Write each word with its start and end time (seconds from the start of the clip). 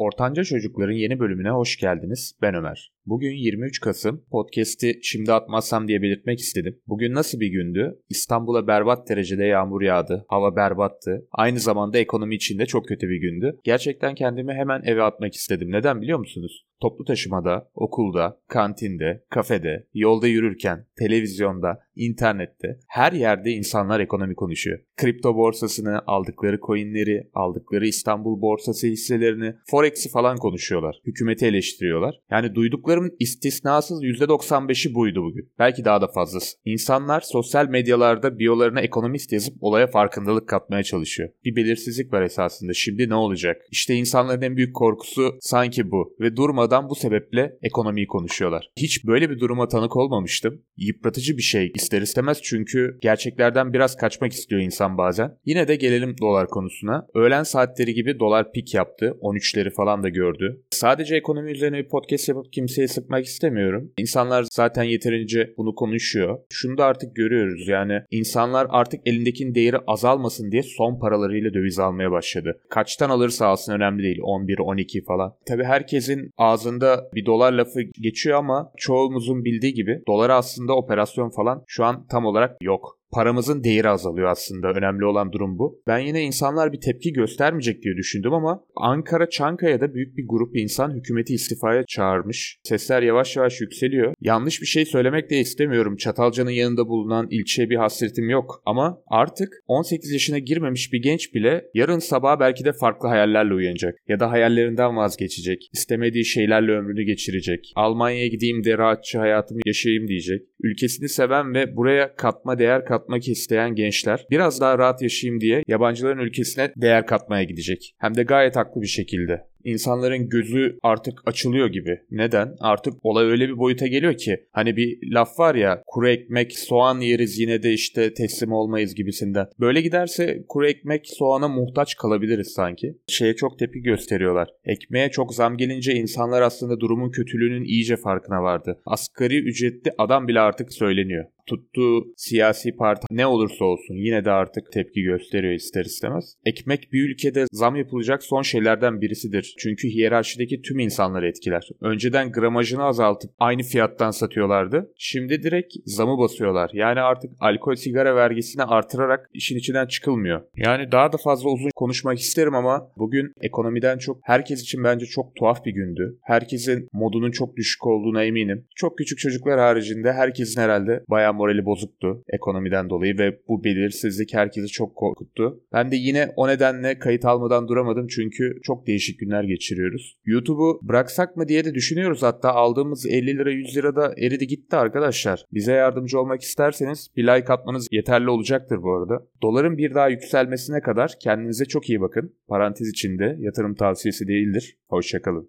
Ortanca 0.00 0.44
Çocukların 0.44 0.92
yeni 0.92 1.20
bölümüne 1.20 1.50
hoş 1.50 1.76
geldiniz. 1.76 2.38
Ben 2.42 2.54
Ömer. 2.54 2.92
Bugün 3.06 3.32
23 3.32 3.80
Kasım. 3.80 4.24
Podcast'i 4.30 4.98
şimdi 5.02 5.32
atmazsam 5.32 5.88
diye 5.88 6.02
belirtmek 6.02 6.38
istedim. 6.38 6.80
Bugün 6.86 7.14
nasıl 7.14 7.40
bir 7.40 7.48
gündü? 7.48 7.98
İstanbul'a 8.08 8.66
berbat 8.66 9.08
derecede 9.08 9.44
yağmur 9.44 9.82
yağdı. 9.82 10.24
Hava 10.28 10.56
berbattı. 10.56 11.28
Aynı 11.32 11.58
zamanda 11.58 11.98
ekonomi 11.98 12.34
için 12.34 12.58
de 12.58 12.66
çok 12.66 12.88
kötü 12.88 13.08
bir 13.08 13.20
gündü. 13.20 13.58
Gerçekten 13.64 14.14
kendimi 14.14 14.52
hemen 14.52 14.82
eve 14.84 15.02
atmak 15.02 15.34
istedim. 15.34 15.72
Neden 15.72 16.02
biliyor 16.02 16.18
musunuz? 16.18 16.66
Toplu 16.80 17.04
taşımada, 17.04 17.70
okulda, 17.74 18.40
kantinde, 18.48 19.24
kafede, 19.30 19.86
yolda 19.94 20.26
yürürken, 20.26 20.86
televizyonda, 20.98 21.80
internette 21.96 22.78
her 22.88 23.12
yerde 23.12 23.50
insanlar 23.50 24.00
ekonomi 24.00 24.34
konuşuyor. 24.34 24.78
Kripto 24.96 25.36
borsasını, 25.36 26.00
aldıkları 26.06 26.60
coinleri, 26.66 27.30
aldıkları 27.34 27.86
İstanbul 27.86 28.40
borsası 28.40 28.86
hisselerini, 28.86 29.54
forex'i 29.70 30.10
falan 30.10 30.36
konuşuyorlar. 30.36 31.00
Hükümeti 31.06 31.46
eleştiriyorlar. 31.46 32.20
Yani 32.30 32.54
duyduklarımın 32.54 33.16
istisnasız 33.18 34.02
%95'i 34.02 34.94
buydu 34.94 35.22
bugün. 35.22 35.52
Belki 35.58 35.84
daha 35.84 36.00
da 36.00 36.08
fazlası. 36.08 36.56
İnsanlar 36.64 37.20
sosyal 37.20 37.68
medyalarda 37.68 38.38
biyolarına 38.38 38.80
ekonomist 38.80 39.32
yazıp 39.32 39.54
olaya 39.60 39.86
farkındalık 39.86 40.48
katmaya 40.48 40.82
çalışıyor. 40.82 41.28
Bir 41.44 41.56
belirsizlik 41.56 42.12
var 42.12 42.22
esasında. 42.22 42.72
Şimdi 42.74 43.08
ne 43.08 43.14
olacak? 43.14 43.56
İşte 43.70 43.94
insanların 43.94 44.42
en 44.42 44.56
büyük 44.56 44.74
korkusu 44.76 45.38
sanki 45.40 45.90
bu. 45.90 46.16
Ve 46.20 46.36
durmadan 46.36 46.69
bu 46.88 46.94
sebeple 46.94 47.58
ekonomiyi 47.62 48.06
konuşuyorlar. 48.06 48.70
Hiç 48.76 49.06
böyle 49.06 49.30
bir 49.30 49.40
duruma 49.40 49.68
tanık 49.68 49.96
olmamıştım. 49.96 50.62
Yıpratıcı 50.76 51.36
bir 51.36 51.42
şey 51.42 51.72
ister 51.74 52.02
istemez 52.02 52.42
çünkü 52.42 52.98
gerçeklerden 53.02 53.72
biraz 53.72 53.96
kaçmak 53.96 54.32
istiyor 54.32 54.60
insan 54.60 54.98
bazen. 54.98 55.36
Yine 55.44 55.68
de 55.68 55.76
gelelim 55.76 56.16
dolar 56.20 56.48
konusuna. 56.48 57.06
Öğlen 57.14 57.42
saatleri 57.42 57.94
gibi 57.94 58.18
dolar 58.18 58.52
pik 58.52 58.74
yaptı. 58.74 59.16
13'leri 59.22 59.70
falan 59.70 60.02
da 60.02 60.08
gördü. 60.08 60.62
Sadece 60.70 61.16
ekonomi 61.16 61.50
üzerine 61.50 61.78
bir 61.78 61.88
podcast 61.88 62.28
yapıp 62.28 62.52
kimseyi 62.52 62.88
sıkmak 62.88 63.24
istemiyorum. 63.24 63.92
İnsanlar 63.98 64.46
zaten 64.52 64.82
yeterince 64.82 65.54
bunu 65.56 65.74
konuşuyor. 65.74 66.38
Şunu 66.50 66.78
da 66.78 66.84
artık 66.84 67.16
görüyoruz 67.16 67.68
yani 67.68 68.02
insanlar 68.10 68.66
artık 68.70 69.00
elindekinin 69.06 69.54
değeri 69.54 69.76
azalmasın 69.86 70.52
diye 70.52 70.62
son 70.62 70.98
paralarıyla 70.98 71.54
döviz 71.54 71.78
almaya 71.78 72.10
başladı. 72.10 72.60
Kaçtan 72.70 73.10
alırsa 73.10 73.46
alsın 73.46 73.72
önemli 73.72 74.02
değil. 74.02 74.18
11, 74.22 74.58
12 74.58 75.04
falan. 75.04 75.34
Tabi 75.46 75.64
herkesin 75.64 76.30
ağzında 76.60 77.10
bir 77.14 77.26
dolar 77.26 77.52
lafı 77.52 77.80
geçiyor 78.00 78.38
ama 78.38 78.72
çoğumuzun 78.76 79.44
bildiği 79.44 79.74
gibi 79.74 80.02
dolar 80.06 80.30
aslında 80.30 80.76
operasyon 80.76 81.30
falan 81.30 81.62
şu 81.66 81.84
an 81.84 82.06
tam 82.06 82.24
olarak 82.24 82.56
yok 82.62 82.99
paramızın 83.12 83.64
değeri 83.64 83.88
azalıyor 83.88 84.28
aslında. 84.28 84.68
Önemli 84.68 85.04
olan 85.04 85.32
durum 85.32 85.58
bu. 85.58 85.82
Ben 85.86 85.98
yine 85.98 86.22
insanlar 86.22 86.72
bir 86.72 86.80
tepki 86.80 87.12
göstermeyecek 87.12 87.82
diye 87.82 87.96
düşündüm 87.96 88.32
ama 88.32 88.64
Ankara 88.76 89.28
Çankaya'da 89.28 89.94
büyük 89.94 90.16
bir 90.16 90.24
grup 90.28 90.56
insan 90.56 90.94
hükümeti 90.94 91.34
istifaya 91.34 91.84
çağırmış. 91.88 92.58
Sesler 92.62 93.02
yavaş 93.02 93.36
yavaş 93.36 93.60
yükseliyor. 93.60 94.14
Yanlış 94.20 94.60
bir 94.60 94.66
şey 94.66 94.84
söylemek 94.84 95.30
de 95.30 95.40
istemiyorum. 95.40 95.96
Çatalca'nın 95.96 96.50
yanında 96.50 96.88
bulunan 96.88 97.26
ilçeye 97.30 97.70
bir 97.70 97.76
hasretim 97.76 98.30
yok. 98.30 98.62
Ama 98.66 98.98
artık 99.06 99.48
18 99.66 100.12
yaşına 100.12 100.38
girmemiş 100.38 100.92
bir 100.92 101.02
genç 101.02 101.34
bile 101.34 101.64
yarın 101.74 101.98
sabah 101.98 102.40
belki 102.40 102.64
de 102.64 102.72
farklı 102.72 103.08
hayallerle 103.08 103.54
uyanacak. 103.54 103.94
Ya 104.08 104.20
da 104.20 104.30
hayallerinden 104.30 104.96
vazgeçecek. 104.96 105.70
İstemediği 105.72 106.24
şeylerle 106.24 106.72
ömrünü 106.72 107.02
geçirecek. 107.02 107.72
Almanya'ya 107.76 108.28
gideyim 108.28 108.64
de 108.64 108.78
rahatça 108.78 109.20
hayatımı 109.20 109.60
yaşayayım 109.66 110.08
diyecek. 110.08 110.42
Ülkesini 110.62 111.08
seven 111.08 111.54
ve 111.54 111.76
buraya 111.76 112.14
katma 112.14 112.58
değer 112.58 112.84
kat 112.84 112.99
katmak 113.00 113.28
isteyen 113.28 113.74
gençler 113.74 114.26
biraz 114.30 114.60
daha 114.60 114.78
rahat 114.78 115.02
yaşayayım 115.02 115.40
diye 115.40 115.62
yabancıların 115.68 116.18
ülkesine 116.18 116.72
değer 116.76 117.06
katmaya 117.06 117.44
gidecek. 117.44 117.94
Hem 117.98 118.14
de 118.16 118.22
gayet 118.22 118.56
haklı 118.56 118.82
bir 118.82 118.86
şekilde 118.86 119.49
insanların 119.64 120.28
gözü 120.28 120.78
artık 120.82 121.22
açılıyor 121.26 121.66
gibi. 121.66 122.00
Neden? 122.10 122.56
Artık 122.60 122.94
olay 123.02 123.26
öyle 123.26 123.48
bir 123.48 123.58
boyuta 123.58 123.86
geliyor 123.86 124.16
ki 124.16 124.46
hani 124.52 124.76
bir 124.76 125.12
laf 125.12 125.38
var 125.38 125.54
ya 125.54 125.82
kuru 125.86 126.08
ekmek 126.08 126.58
soğan 126.58 127.00
yeriz 127.00 127.38
yine 127.38 127.62
de 127.62 127.72
işte 127.72 128.14
teslim 128.14 128.52
olmayız 128.52 128.94
gibisinden. 128.94 129.46
Böyle 129.60 129.80
giderse 129.80 130.44
kuru 130.48 130.66
ekmek 130.66 131.06
soğana 131.06 131.48
muhtaç 131.48 131.96
kalabiliriz 131.96 132.52
sanki. 132.52 132.94
Şeye 133.06 133.36
çok 133.36 133.58
tepki 133.58 133.80
gösteriyorlar. 133.80 134.48
Ekmeğe 134.64 135.10
çok 135.10 135.34
zam 135.34 135.56
gelince 135.56 135.92
insanlar 135.92 136.42
aslında 136.42 136.80
durumun 136.80 137.10
kötülüğünün 137.10 137.64
iyice 137.64 137.96
farkına 137.96 138.42
vardı. 138.42 138.80
Asgari 138.86 139.38
ücretli 139.38 139.90
adam 139.98 140.28
bile 140.28 140.40
artık 140.40 140.72
söyleniyor 140.72 141.24
tuttuğu 141.50 142.12
siyasi 142.16 142.76
parti 142.76 143.06
ne 143.10 143.26
olursa 143.26 143.64
olsun 143.64 143.94
yine 143.94 144.24
de 144.24 144.30
artık 144.30 144.72
tepki 144.72 145.02
gösteriyor 145.02 145.52
ister 145.52 145.84
istemez. 145.84 146.34
Ekmek 146.44 146.92
bir 146.92 147.10
ülkede 147.10 147.44
zam 147.52 147.76
yapılacak 147.76 148.22
son 148.22 148.42
şeylerden 148.42 149.00
birisidir. 149.00 149.49
Çünkü 149.58 149.88
hiyerarşideki 149.88 150.62
tüm 150.62 150.78
insanları 150.78 151.28
etkiler. 151.28 151.68
Önceden 151.80 152.32
gramajını 152.32 152.84
azaltıp 152.84 153.30
aynı 153.38 153.62
fiyattan 153.62 154.10
satıyorlardı. 154.10 154.92
Şimdi 154.96 155.42
direkt 155.42 155.74
zamı 155.84 156.18
basıyorlar. 156.18 156.70
Yani 156.72 157.00
artık 157.00 157.30
alkol 157.40 157.74
sigara 157.74 158.16
vergisini 158.16 158.62
artırarak 158.62 159.30
işin 159.34 159.56
içinden 159.56 159.86
çıkılmıyor. 159.86 160.42
Yani 160.56 160.92
daha 160.92 161.12
da 161.12 161.16
fazla 161.16 161.50
uzun 161.50 161.70
konuşmak 161.76 162.18
isterim 162.18 162.54
ama 162.54 162.88
bugün 162.96 163.32
ekonomiden 163.40 163.98
çok 163.98 164.18
herkes 164.22 164.62
için 164.62 164.84
bence 164.84 165.06
çok 165.06 165.36
tuhaf 165.36 165.64
bir 165.64 165.72
gündü. 165.72 166.18
Herkesin 166.22 166.88
modunun 166.92 167.30
çok 167.30 167.56
düşük 167.56 167.86
olduğuna 167.86 168.24
eminim. 168.24 168.66
Çok 168.76 168.98
küçük 168.98 169.18
çocuklar 169.18 169.60
haricinde 169.60 170.12
herkesin 170.12 170.60
herhalde 170.60 171.04
bayağı 171.08 171.34
morali 171.34 171.64
bozuktu 171.64 172.22
ekonomiden 172.28 172.90
dolayı 172.90 173.18
ve 173.18 173.38
bu 173.48 173.64
belirsizlik 173.64 174.34
herkesi 174.34 174.66
çok 174.66 174.96
korkuttu. 174.96 175.60
Ben 175.72 175.90
de 175.90 175.96
yine 175.96 176.32
o 176.36 176.48
nedenle 176.48 176.98
kayıt 176.98 177.24
almadan 177.24 177.68
duramadım 177.68 178.06
çünkü 178.06 178.60
çok 178.62 178.86
değişik 178.86 179.20
günler 179.20 179.39
günler 179.40 179.48
geçiriyoruz. 179.48 180.16
YouTube'u 180.24 180.80
bıraksak 180.82 181.36
mı 181.36 181.48
diye 181.48 181.64
de 181.64 181.74
düşünüyoruz. 181.74 182.22
Hatta 182.22 182.50
aldığımız 182.50 183.06
50 183.06 183.38
lira 183.38 183.50
100 183.50 183.76
lira 183.76 183.96
da 183.96 184.14
eridi 184.18 184.46
gitti 184.46 184.76
arkadaşlar. 184.76 185.44
Bize 185.52 185.72
yardımcı 185.72 186.20
olmak 186.20 186.42
isterseniz 186.42 187.08
bir 187.16 187.22
like 187.22 187.52
atmanız 187.52 187.88
yeterli 187.90 188.30
olacaktır 188.30 188.82
bu 188.82 188.96
arada. 188.96 189.26
Doların 189.42 189.78
bir 189.78 189.94
daha 189.94 190.08
yükselmesine 190.08 190.80
kadar 190.80 191.12
kendinize 191.20 191.64
çok 191.64 191.88
iyi 191.88 192.00
bakın. 192.00 192.34
Parantez 192.48 192.88
içinde 192.88 193.36
yatırım 193.38 193.74
tavsiyesi 193.74 194.28
değildir. 194.28 194.76
Hoşçakalın. 194.88 195.48